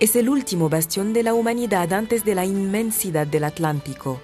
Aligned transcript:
Es 0.00 0.14
el 0.14 0.28
último 0.28 0.68
bastión 0.68 1.12
de 1.12 1.24
la 1.24 1.34
humanidad 1.34 1.92
antes 1.92 2.24
de 2.24 2.36
la 2.36 2.44
inmensidad 2.44 3.26
del 3.26 3.42
Atlántico. 3.42 4.20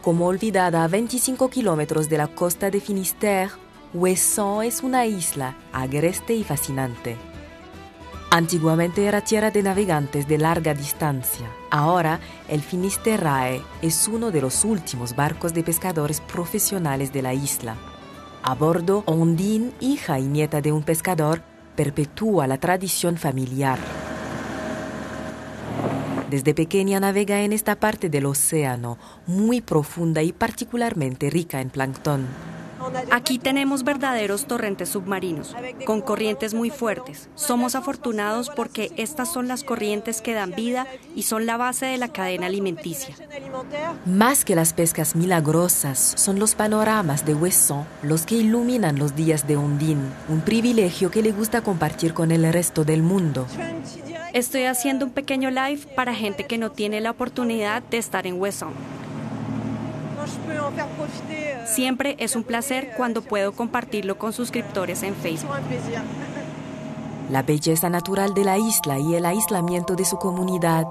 Como 0.00 0.26
olvidada 0.26 0.84
a 0.84 0.88
25 0.88 1.50
kilómetros 1.50 2.08
de 2.08 2.18
la 2.18 2.28
costa 2.28 2.70
de 2.70 2.80
Finisterre, 2.80 3.50
Ouessant 3.94 4.62
es 4.62 4.80
una 4.84 5.06
isla 5.06 5.56
agreste 5.72 6.36
y 6.36 6.44
fascinante. 6.44 7.16
Antiguamente 8.30 9.06
era 9.06 9.20
tierra 9.20 9.50
de 9.50 9.64
navegantes 9.64 10.28
de 10.28 10.38
larga 10.38 10.72
distancia. 10.72 11.50
Ahora, 11.68 12.20
el 12.46 12.62
Finisterrae 12.62 13.60
es 13.82 14.06
uno 14.06 14.30
de 14.30 14.40
los 14.40 14.64
últimos 14.64 15.16
barcos 15.16 15.52
de 15.52 15.64
pescadores 15.64 16.20
profesionales 16.20 17.12
de 17.12 17.22
la 17.22 17.34
isla. 17.34 17.74
A 18.44 18.54
bordo, 18.54 19.02
Ondine, 19.06 19.72
hija 19.80 20.20
y 20.20 20.28
nieta 20.28 20.60
de 20.60 20.70
un 20.70 20.84
pescador, 20.84 21.42
perpetúa 21.74 22.46
la 22.46 22.58
tradición 22.58 23.16
familiar. 23.16 23.80
Desde 26.30 26.54
pequeña 26.54 27.00
navega 27.00 27.40
en 27.40 27.52
esta 27.52 27.76
parte 27.76 28.10
del 28.10 28.26
océano, 28.26 28.98
muy 29.26 29.60
profunda 29.62 30.22
y 30.22 30.32
particularmente 30.32 31.30
rica 31.30 31.60
en 31.60 31.70
plancton. 31.70 32.26
Aquí 33.10 33.38
tenemos 33.38 33.82
verdaderos 33.82 34.46
torrentes 34.46 34.90
submarinos, 34.90 35.54
con 35.84 36.00
corrientes 36.00 36.54
muy 36.54 36.70
fuertes. 36.70 37.28
Somos 37.34 37.74
afortunados 37.74 38.50
porque 38.50 38.92
estas 38.96 39.32
son 39.32 39.48
las 39.48 39.64
corrientes 39.64 40.20
que 40.20 40.34
dan 40.34 40.52
vida 40.52 40.86
y 41.14 41.24
son 41.24 41.46
la 41.46 41.56
base 41.56 41.86
de 41.86 41.98
la 41.98 42.08
cadena 42.08 42.46
alimenticia. 42.46 43.14
Más 44.06 44.44
que 44.44 44.54
las 44.54 44.72
pescas 44.72 45.16
milagrosas, 45.16 46.14
son 46.16 46.38
los 46.38 46.54
panoramas 46.54 47.26
de 47.26 47.34
Huesson 47.34 47.84
los 48.02 48.26
que 48.26 48.36
iluminan 48.36 48.98
los 48.98 49.16
días 49.16 49.46
de 49.46 49.56
Ondine, 49.56 50.08
un 50.28 50.40
privilegio 50.40 51.10
que 51.10 51.22
le 51.22 51.32
gusta 51.32 51.62
compartir 51.62 52.14
con 52.14 52.30
el 52.30 52.50
resto 52.52 52.84
del 52.84 53.02
mundo. 53.02 53.46
Estoy 54.32 54.64
haciendo 54.64 55.06
un 55.06 55.12
pequeño 55.12 55.50
live 55.50 55.80
para 55.94 56.14
gente 56.14 56.44
que 56.44 56.58
no 56.58 56.70
tiene 56.70 57.00
la 57.00 57.10
oportunidad 57.10 57.82
de 57.82 57.98
estar 57.98 58.26
en 58.26 58.40
Huesson. 58.40 58.72
Siempre 61.64 62.16
es 62.18 62.36
un 62.36 62.44
placer 62.44 62.92
cuando 62.96 63.22
puedo 63.22 63.52
compartirlo 63.52 64.18
con 64.18 64.32
suscriptores 64.32 65.02
en 65.02 65.14
Facebook. 65.14 65.56
La 67.30 67.42
belleza 67.42 67.88
natural 67.88 68.34
de 68.34 68.44
la 68.44 68.58
isla 68.58 68.98
y 68.98 69.14
el 69.14 69.24
aislamiento 69.24 69.96
de 69.96 70.04
su 70.04 70.16
comunidad. 70.16 70.86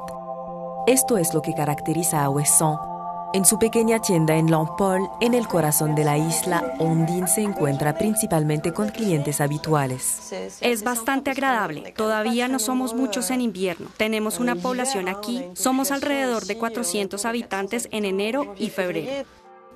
Esto 0.87 1.17
es 1.17 1.33
lo 1.33 1.41
que 1.41 1.53
caracteriza 1.53 2.23
a 2.23 2.29
Ouessant. 2.29 2.96
En 3.33 3.45
su 3.45 3.59
pequeña 3.59 3.99
tienda 3.99 4.37
en 4.37 4.49
Lampol, 4.49 5.09
en 5.19 5.33
el 5.33 5.47
corazón 5.47 5.95
de 5.95 6.05
la 6.05 6.17
isla, 6.17 6.75
Ondine 6.79 7.27
se 7.27 7.41
encuentra 7.41 7.97
principalmente 7.97 8.73
con 8.73 8.89
clientes 8.89 9.41
habituales. 9.41 10.31
Es 10.61 10.83
bastante 10.83 11.31
agradable. 11.31 11.91
Todavía 11.91 12.47
no 12.47 12.59
somos 12.59 12.93
muchos 12.93 13.29
en 13.29 13.41
invierno. 13.41 13.89
Tenemos 13.97 14.39
una 14.39 14.55
población 14.55 15.09
aquí. 15.09 15.43
Somos 15.53 15.91
alrededor 15.91 16.45
de 16.45 16.57
400 16.57 17.25
habitantes 17.25 17.89
en 17.91 18.05
enero 18.05 18.55
y 18.57 18.69
febrero 18.69 19.25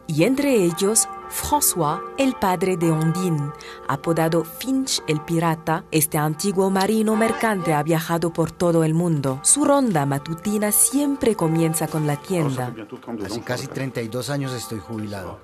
y 0.07 0.23
entre 0.23 0.55
ellos 0.55 1.07
François, 1.31 2.01
el 2.17 2.33
padre 2.33 2.77
de 2.77 2.91
Ondine, 2.91 3.51
apodado 3.87 4.43
Finch 4.43 5.01
el 5.07 5.21
pirata. 5.21 5.85
Este 5.91 6.17
antiguo 6.17 6.69
marino 6.69 7.15
mercante 7.15 7.73
ha 7.73 7.81
viajado 7.81 8.33
por 8.33 8.51
todo 8.51 8.83
el 8.83 8.93
mundo. 8.93 9.39
Su 9.43 9.63
ronda 9.65 10.05
matutina 10.05 10.71
siempre 10.71 11.35
comienza 11.35 11.87
con 11.87 12.05
la 12.05 12.17
tienda. 12.17 12.73
Hace 13.25 13.41
casi 13.41 13.67
32 13.67 14.29
años 14.29 14.53
estoy 14.53 14.79
jubilado. 14.79 15.39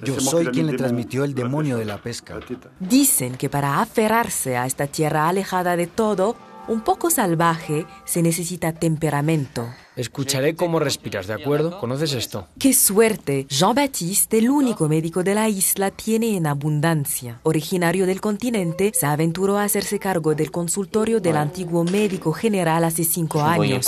Yo 0.00 0.20
soy 0.20 0.46
quien 0.48 0.66
le 0.66 0.76
transmitió 0.76 1.24
el 1.24 1.34
demonio 1.34 1.78
de 1.78 1.86
la 1.86 1.98
pesca. 1.98 2.38
Dicen 2.80 3.36
que 3.36 3.48
para 3.48 3.80
aferrarse 3.80 4.56
a 4.56 4.66
esta 4.66 4.86
tierra 4.86 5.28
alejada 5.28 5.76
de 5.76 5.86
todo, 5.86 6.36
un 6.68 6.82
poco 6.82 7.10
salvaje, 7.10 7.86
se 8.04 8.22
necesita 8.22 8.72
temperamento. 8.72 9.66
Escucharé 9.96 10.54
cómo 10.54 10.78
respiras, 10.78 11.26
¿de 11.26 11.32
acuerdo? 11.32 11.80
¿Conoces 11.80 12.12
esto? 12.12 12.46
¡Qué 12.58 12.74
suerte! 12.74 13.46
Jean-Baptiste, 13.48 14.36
el 14.36 14.50
único 14.50 14.88
médico 14.88 15.22
de 15.22 15.34
la 15.34 15.48
isla, 15.48 15.90
tiene 15.90 16.36
en 16.36 16.46
abundancia. 16.46 17.40
Originario 17.44 18.04
del 18.04 18.20
continente, 18.20 18.92
se 18.94 19.06
aventuró 19.06 19.56
a 19.56 19.64
hacerse 19.64 19.98
cargo 19.98 20.34
del 20.34 20.50
consultorio 20.50 21.20
del 21.20 21.38
antiguo 21.38 21.82
médico 21.82 22.32
general 22.32 22.84
hace 22.84 23.04
cinco 23.04 23.40
años. 23.40 23.86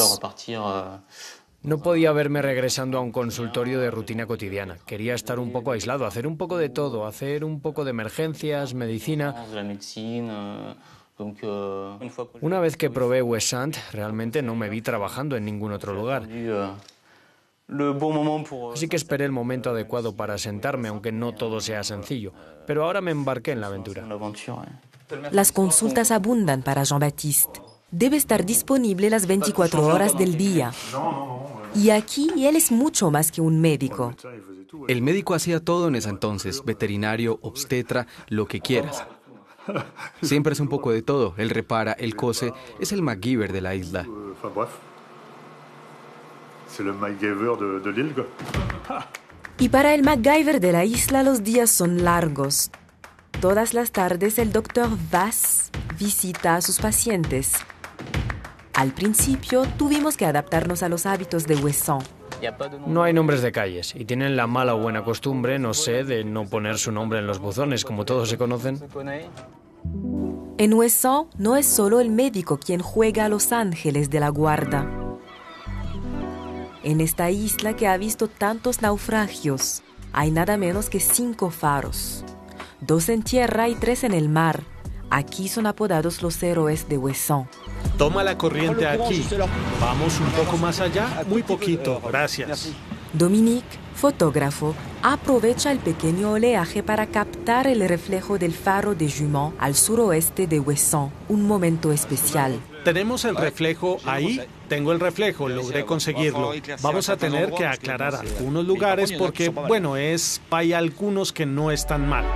No 1.60 1.82
podía 1.82 2.12
verme 2.12 2.40
regresando 2.40 2.96
a 2.96 3.02
un 3.02 3.12
consultorio 3.12 3.78
de 3.78 3.90
rutina 3.90 4.26
cotidiana. 4.26 4.78
Quería 4.86 5.14
estar 5.14 5.38
un 5.38 5.52
poco 5.52 5.72
aislado, 5.72 6.06
hacer 6.06 6.26
un 6.26 6.38
poco 6.38 6.56
de 6.56 6.70
todo, 6.70 7.04
hacer 7.04 7.44
un 7.44 7.60
poco 7.60 7.84
de 7.84 7.90
emergencias, 7.90 8.72
medicina. 8.72 9.34
Una 12.40 12.60
vez 12.60 12.76
que 12.76 12.90
probé 12.90 13.22
Wesant, 13.22 13.76
realmente 13.92 14.42
no 14.42 14.54
me 14.54 14.68
vi 14.68 14.82
trabajando 14.82 15.36
en 15.36 15.44
ningún 15.44 15.72
otro 15.72 15.92
lugar. 15.94 16.28
Así 18.72 18.88
que 18.88 18.96
esperé 18.96 19.24
el 19.24 19.32
momento 19.32 19.70
adecuado 19.70 20.14
para 20.14 20.38
sentarme, 20.38 20.88
aunque 20.88 21.12
no 21.12 21.34
todo 21.34 21.60
sea 21.60 21.84
sencillo. 21.84 22.32
Pero 22.66 22.84
ahora 22.84 23.00
me 23.00 23.10
embarqué 23.10 23.52
en 23.52 23.60
la 23.60 23.66
aventura. 23.66 24.06
Las 25.32 25.52
consultas 25.52 26.10
abundan 26.10 26.62
para 26.62 26.84
Jean-Baptiste. 26.84 27.60
Debe 27.90 28.16
estar 28.16 28.44
disponible 28.44 29.10
las 29.10 29.26
24 29.26 29.86
horas 29.86 30.16
del 30.16 30.36
día. 30.36 30.72
Y 31.74 31.90
aquí 31.90 32.30
él 32.46 32.56
es 32.56 32.70
mucho 32.70 33.10
más 33.10 33.32
que 33.32 33.40
un 33.40 33.60
médico. 33.60 34.14
El 34.86 35.02
médico 35.02 35.34
hacía 35.34 35.60
todo 35.60 35.88
en 35.88 35.96
ese 35.96 36.10
entonces, 36.10 36.62
veterinario, 36.64 37.38
obstetra, 37.42 38.06
lo 38.28 38.46
que 38.46 38.60
quieras. 38.60 39.04
Siempre 40.22 40.52
es 40.52 40.60
un 40.60 40.68
poco 40.68 40.90
de 40.92 41.02
todo. 41.02 41.34
Él 41.36 41.50
repara, 41.50 41.92
él 41.92 42.16
cose. 42.16 42.52
Es 42.80 42.92
el 42.92 43.02
MacGyver 43.02 43.52
de 43.52 43.60
la 43.60 43.74
isla. 43.74 44.06
Y 49.58 49.68
para 49.68 49.94
el 49.94 50.02
MacGyver 50.02 50.60
de 50.60 50.72
la 50.72 50.84
isla 50.84 51.22
los 51.22 51.42
días 51.42 51.70
son 51.70 52.04
largos. 52.04 52.70
Todas 53.40 53.74
las 53.74 53.92
tardes 53.92 54.38
el 54.38 54.52
doctor 54.52 54.88
Vass 55.10 55.70
visita 55.98 56.56
a 56.56 56.60
sus 56.60 56.78
pacientes. 56.78 57.54
Al 58.74 58.92
principio 58.92 59.64
tuvimos 59.76 60.16
que 60.16 60.26
adaptarnos 60.26 60.82
a 60.82 60.88
los 60.88 61.06
hábitos 61.06 61.46
de 61.46 61.56
Wesson. 61.56 62.02
No 62.86 63.02
hay 63.02 63.12
nombres 63.12 63.42
de 63.42 63.50
calles 63.50 63.94
y 63.96 64.04
tienen 64.04 64.36
la 64.36 64.46
mala 64.46 64.74
o 64.76 64.78
buena 64.78 65.02
costumbre, 65.02 65.58
no 65.58 65.74
sé, 65.74 66.04
de 66.04 66.22
no 66.22 66.46
poner 66.46 66.78
su 66.78 66.92
nombre 66.92 67.18
en 67.18 67.26
los 67.26 67.40
buzones, 67.40 67.84
como 67.84 68.04
todos 68.04 68.28
se 68.28 68.38
conocen. 68.38 68.78
En 70.58 70.74
Wesson 70.74 71.28
no 71.38 71.56
es 71.56 71.66
solo 71.66 72.00
el 72.00 72.10
médico 72.10 72.58
quien 72.58 72.80
juega 72.80 73.26
a 73.26 73.28
los 73.28 73.52
ángeles 73.52 74.10
de 74.10 74.18
la 74.18 74.28
guarda. 74.28 74.90
En 76.82 77.00
esta 77.00 77.30
isla 77.30 77.76
que 77.76 77.86
ha 77.86 77.96
visto 77.96 78.28
tantos 78.28 78.82
naufragios, 78.82 79.82
hay 80.12 80.30
nada 80.30 80.56
menos 80.56 80.90
que 80.90 81.00
cinco 81.00 81.50
faros, 81.50 82.24
dos 82.80 83.08
en 83.08 83.22
tierra 83.22 83.68
y 83.68 83.76
tres 83.76 84.04
en 84.04 84.14
el 84.14 84.28
mar. 84.28 84.64
Aquí 85.10 85.48
son 85.48 85.66
apodados 85.66 86.22
los 86.22 86.42
héroes 86.42 86.88
de 86.88 86.98
Wesson. 86.98 87.48
Toma 87.96 88.24
la 88.24 88.36
corriente 88.36 88.86
aquí. 88.86 89.24
Vamos 89.80 90.18
un 90.20 90.44
poco 90.44 90.56
más 90.56 90.80
allá, 90.80 91.24
muy 91.28 91.42
poquito, 91.42 92.00
gracias. 92.00 92.72
Dominique, 93.12 93.66
fotógrafo, 93.94 94.74
aprovecha 95.02 95.72
el 95.72 95.78
pequeño 95.78 96.32
oleaje 96.32 96.82
para 96.82 97.06
captar 97.06 97.66
el 97.66 97.86
reflejo 97.88 98.38
del 98.38 98.52
faro 98.52 98.94
de 98.94 99.10
Jument 99.10 99.54
al 99.58 99.74
suroeste 99.74 100.46
de 100.46 100.60
Wesson, 100.60 101.10
un 101.28 101.46
momento 101.46 101.90
especial. 101.90 102.60
Tenemos 102.84 103.24
el 103.24 103.36
reflejo 103.36 103.98
ahí. 104.04 104.40
Tengo 104.68 104.92
el 104.92 105.00
reflejo, 105.00 105.48
logré 105.48 105.86
conseguirlo. 105.86 106.52
Vamos 106.82 107.08
a 107.08 107.16
tener 107.16 107.50
que 107.52 107.66
aclarar 107.66 108.14
algunos 108.14 108.66
lugares 108.66 109.12
porque, 109.12 109.48
bueno, 109.48 109.96
es 109.96 110.42
hay 110.50 110.74
algunos 110.74 111.32
que 111.32 111.46
no 111.46 111.70
están 111.70 112.06
mal. 112.06 112.26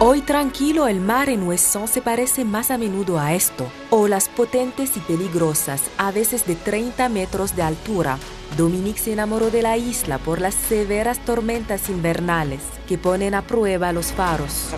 Hoy 0.00 0.22
tranquilo 0.22 0.88
el 0.88 1.00
mar 1.00 1.28
en 1.28 1.46
Wesson 1.46 1.86
se 1.86 2.02
parece 2.02 2.44
más 2.44 2.70
a 2.70 2.78
menudo 2.78 3.18
a 3.18 3.34
esto. 3.34 3.66
Olas 3.90 4.28
potentes 4.28 4.96
y 4.96 5.00
peligrosas, 5.00 5.82
a 5.98 6.10
veces 6.10 6.46
de 6.46 6.56
30 6.56 7.08
metros 7.10 7.54
de 7.54 7.62
altura. 7.62 8.18
Dominique 8.56 9.00
se 9.00 9.12
enamoró 9.12 9.50
de 9.50 9.62
la 9.62 9.76
isla 9.76 10.18
por 10.18 10.40
las 10.40 10.54
severas 10.54 11.24
tormentas 11.24 11.90
invernales 11.90 12.60
que 12.86 12.98
ponen 12.98 13.34
a 13.34 13.42
prueba 13.42 13.92
los 13.92 14.12
faros. 14.12 14.68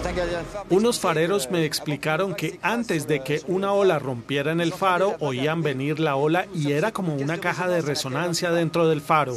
Unos 0.71 0.99
fareros 0.99 1.51
me 1.51 1.65
explicaron 1.67 2.35
que 2.35 2.59
antes 2.63 3.07
de 3.07 3.23
que 3.23 3.43
una 3.49 3.73
ola 3.73 3.99
rompiera 3.99 4.53
en 4.53 4.63
el 4.63 4.73
faro, 4.73 5.17
oían 5.21 5.61
venir 5.63 6.01
la 6.01 6.17
ola 6.17 6.47
y 6.55 6.73
era 6.73 6.93
como 6.93 7.17
una 7.17 7.37
caja 7.37 7.69
de 7.69 7.83
resonancia 7.83 8.51
dentro 8.51 8.89
del 8.89 9.03
faro. 9.03 9.37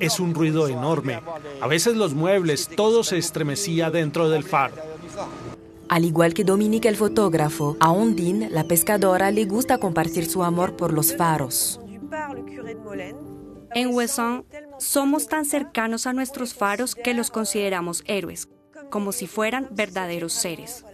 Es 0.00 0.18
un 0.18 0.32
ruido 0.32 0.66
enorme. 0.68 1.20
A 1.60 1.66
veces 1.66 1.94
los 1.94 2.14
muebles, 2.14 2.68
todo 2.74 3.04
se 3.04 3.18
estremecía 3.18 3.90
dentro 3.90 4.30
del 4.30 4.44
faro. 4.44 4.76
Al 5.90 6.06
igual 6.06 6.32
que 6.32 6.44
Dominique 6.44 6.88
el 6.88 6.96
fotógrafo, 6.96 7.76
a 7.80 7.90
Ondine, 7.90 8.48
la 8.48 8.64
pescadora, 8.64 9.30
le 9.30 9.44
gusta 9.44 9.76
compartir 9.76 10.24
su 10.24 10.42
amor 10.42 10.74
por 10.74 10.94
los 10.94 11.14
faros. 11.14 11.80
En 13.74 13.94
Wesson 13.94 14.46
somos 14.78 15.26
tan 15.26 15.44
cercanos 15.44 16.06
a 16.06 16.12
nuestros 16.12 16.54
faros 16.54 16.94
que 16.94 17.14
los 17.14 17.30
consideramos 17.30 18.04
héroes, 18.06 18.48
como 18.90 19.12
si 19.12 19.26
fueran 19.26 19.68
verdaderos 19.72 20.32
seres. 20.32 20.84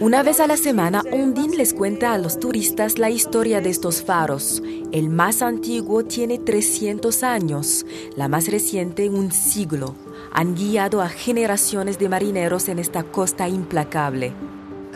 Una 0.00 0.22
vez 0.22 0.40
a 0.40 0.46
la 0.46 0.56
semana, 0.56 1.02
Ondine 1.12 1.56
les 1.56 1.74
cuenta 1.74 2.12
a 2.12 2.18
los 2.18 2.38
turistas 2.40 2.98
la 2.98 3.10
historia 3.10 3.60
de 3.60 3.70
estos 3.70 4.02
faros. 4.02 4.62
El 4.92 5.08
más 5.08 5.42
antiguo 5.42 6.04
tiene 6.04 6.38
300 6.38 7.22
años, 7.22 7.86
la 8.16 8.28
más 8.28 8.48
reciente 8.48 9.08
un 9.08 9.32
siglo. 9.32 9.96
Han 10.32 10.54
guiado 10.54 11.02
a 11.02 11.08
generaciones 11.08 11.98
de 11.98 12.08
marineros 12.08 12.68
en 12.68 12.78
esta 12.78 13.02
costa 13.02 13.48
implacable. 13.48 14.32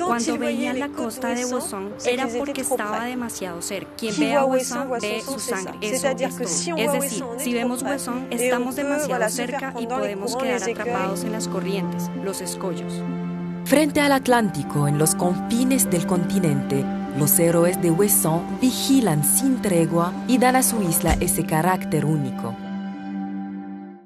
Cuando 0.06 0.38
veían 0.38 0.78
la 0.78 0.88
costa 0.88 1.34
de 1.34 1.44
Huesón 1.44 1.94
era 2.04 2.26
porque 2.26 2.60
estaba 2.60 3.04
demasiado 3.04 3.60
cerca. 3.62 3.90
Quien 3.96 4.18
ve 4.18 4.34
a 4.34 4.44
Huesón 4.44 4.88
ve 5.00 5.22
su 5.24 5.38
sangre. 5.38 5.74
Eso 5.80 6.08
es 6.08 6.68
Es 6.76 6.92
decir, 6.92 7.24
si 7.38 7.54
vemos 7.54 7.82
Huesón, 7.82 8.26
estamos 8.30 8.76
demasiado 8.76 9.28
cerca 9.28 9.74
y 9.78 9.86
podemos 9.86 10.36
quedar 10.36 10.62
atrapados 10.62 11.24
en 11.24 11.32
las 11.32 11.48
corrientes, 11.48 12.10
los 12.22 12.40
escollos. 12.40 12.92
Frente 13.64 14.00
al 14.00 14.12
Atlántico, 14.12 14.86
en 14.86 14.96
los 14.96 15.16
confines 15.16 15.90
del 15.90 16.06
continente, 16.06 16.84
los 17.18 17.36
héroes 17.38 17.82
de 17.82 17.90
Huesón 17.90 18.60
vigilan 18.60 19.24
sin 19.24 19.60
tregua 19.60 20.12
y 20.28 20.38
dan 20.38 20.54
a 20.54 20.62
su 20.62 20.82
isla 20.82 21.16
ese 21.20 21.44
carácter 21.44 22.04
único. 22.04 22.54